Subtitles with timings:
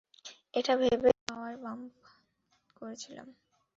[0.53, 1.93] এটা ভেবেই power bump
[2.77, 3.27] করেছিলাম।